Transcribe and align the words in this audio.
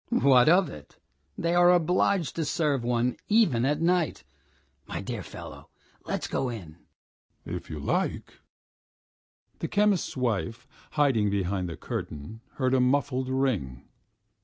"What 0.09 0.49
of 0.49 0.67
it? 0.67 0.97
They 1.37 1.53
are 1.53 1.71
obliged 1.71 2.35
to 2.37 2.43
serve 2.43 2.83
one 2.83 3.17
even 3.29 3.65
at 3.65 3.81
night. 3.83 4.23
My 4.87 4.99
dear 4.99 5.21
fellow, 5.21 5.69
let 6.05 6.21
us 6.23 6.27
go 6.27 6.49
in!" 6.49 6.77
"If 7.45 7.69
you 7.69 7.77
like...." 7.79 8.39
The 9.59 9.67
chemist's 9.67 10.17
wife, 10.17 10.67
hiding 10.93 11.29
behind 11.29 11.69
the 11.69 11.77
curtain, 11.77 12.41
heard 12.53 12.73
a 12.73 12.79
muffled 12.79 13.29
ring. 13.29 13.87